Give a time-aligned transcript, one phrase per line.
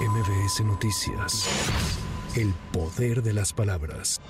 [0.00, 1.48] MBS Noticias.
[2.36, 4.20] El poder de las palabras.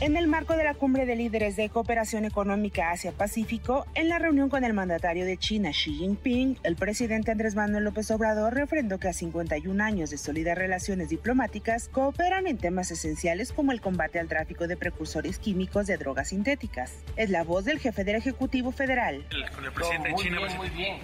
[0.00, 4.48] En el marco de la cumbre de líderes de cooperación económica Asia-Pacífico, en la reunión
[4.48, 9.08] con el mandatario de China Xi Jinping, el presidente Andrés Manuel López Obrador refrendó que
[9.08, 14.28] a 51 años de sólidas relaciones diplomáticas cooperan en temas esenciales como el combate al
[14.28, 16.92] tráfico de precursores químicos de drogas sintéticas.
[17.16, 19.26] Es la voz del jefe del Ejecutivo Federal.
[19.30, 20.38] El, con el presidente muy de China.
[20.46, 20.98] bien, muy bien,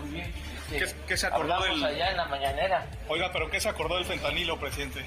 [0.00, 0.51] muy bien.
[0.78, 2.86] ¿Qué- qué se acordó hablamos del- allá en la mañanera.
[3.08, 5.04] Oiga, ¿pero qué se acordó del fentanilo, presidente?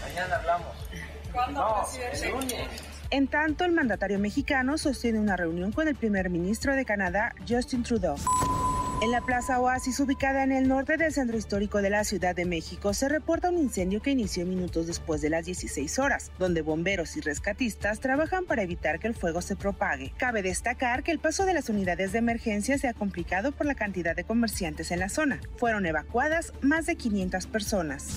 [0.00, 0.76] Mañana hablamos.
[1.32, 2.26] ¿Cuándo, No, presidente?
[2.26, 2.82] el lunes.
[3.10, 7.82] En tanto, el mandatario mexicano sostiene una reunión con el primer ministro de Canadá, Justin
[7.84, 8.16] Trudeau.
[9.02, 12.46] En la Plaza Oasis, ubicada en el norte del centro histórico de la Ciudad de
[12.46, 17.14] México, se reporta un incendio que inició minutos después de las 16 horas, donde bomberos
[17.18, 20.14] y rescatistas trabajan para evitar que el fuego se propague.
[20.16, 23.74] Cabe destacar que el paso de las unidades de emergencia se ha complicado por la
[23.74, 25.40] cantidad de comerciantes en la zona.
[25.58, 28.16] Fueron evacuadas más de 500 personas.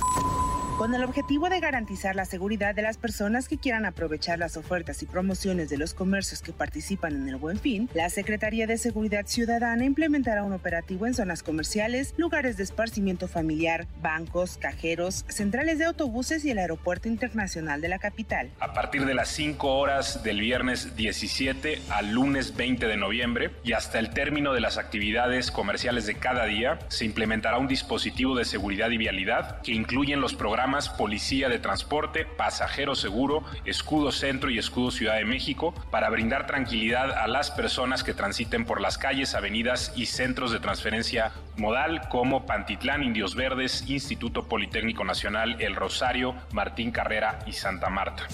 [0.80, 5.04] Con el objetivo de garantizar la seguridad de las personas que quieran aprovechar las ofertas
[5.04, 9.26] y promociones de los comercios que participan en el Buen Fin, la Secretaría de Seguridad
[9.28, 15.84] Ciudadana implementará un operativo en zonas comerciales, lugares de esparcimiento familiar, bancos, cajeros, centrales de
[15.84, 18.50] autobuses y el Aeropuerto Internacional de la capital.
[18.62, 23.74] A partir de las 5 horas del viernes 17 al lunes 20 de noviembre y
[23.74, 28.46] hasta el término de las actividades comerciales de cada día, se implementará un dispositivo de
[28.46, 34.60] seguridad y vialidad que incluyen los programas Policía de Transporte, Pasajero Seguro, Escudo Centro y
[34.60, 39.34] Escudo Ciudad de México para brindar tranquilidad a las personas que transiten por las calles,
[39.34, 46.36] avenidas y centros de transferencia modal como Pantitlán, Indios Verdes, Instituto Politécnico Nacional, El Rosario,
[46.54, 48.28] Martín Carrera y Santa Marta.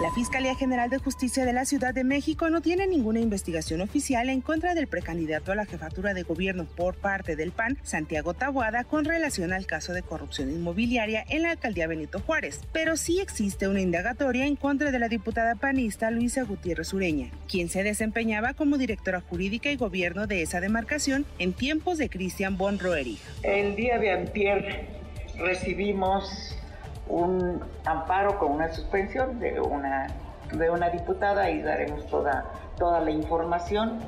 [0.00, 4.28] La Fiscalía General de Justicia de la Ciudad de México no tiene ninguna investigación oficial
[4.28, 8.84] en contra del precandidato a la jefatura de gobierno por parte del PAN, Santiago Tabuada,
[8.84, 12.60] con relación al caso de corrupción inmobiliaria en la alcaldía Benito Juárez.
[12.72, 17.68] Pero sí existe una indagatoria en contra de la diputada panista Luisa Gutiérrez Ureña, quien
[17.68, 22.78] se desempeñaba como directora jurídica y gobierno de esa demarcación en tiempos de Christian von.
[23.42, 24.86] El día de antier
[25.40, 26.56] recibimos
[27.08, 30.08] un amparo con una suspensión de una,
[30.52, 32.44] de una diputada y daremos toda,
[32.76, 33.98] toda la información.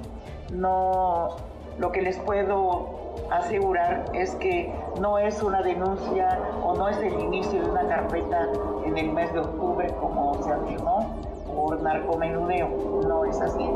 [0.52, 1.36] No,
[1.78, 3.00] lo que les puedo
[3.30, 8.48] asegurar es que no es una denuncia o no es el inicio de una carpeta
[8.84, 12.68] en el mes de octubre como se afirmó por narcomenudeo.
[13.06, 13.68] No es así.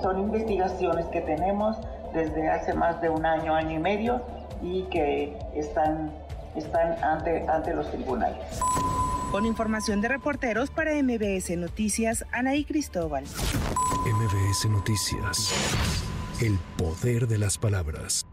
[0.00, 1.76] Son investigaciones que tenemos
[2.12, 4.20] desde hace más de un año, año y medio
[4.62, 6.12] y que están,
[6.56, 8.38] están ante, ante los tribunales.
[9.30, 13.24] Con información de reporteros para MBS Noticias, Anaí Cristóbal.
[14.04, 15.52] MBS Noticias.
[16.40, 18.26] El poder de las palabras.